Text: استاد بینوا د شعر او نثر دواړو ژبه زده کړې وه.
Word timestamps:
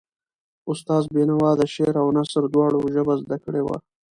استاد 0.71 1.03
بینوا 1.13 1.51
د 1.57 1.61
شعر 1.73 1.95
او 2.03 2.07
نثر 2.17 2.43
دواړو 2.53 2.79
ژبه 2.93 3.13
زده 3.21 3.37
کړې 3.43 3.61
وه. 3.63 3.77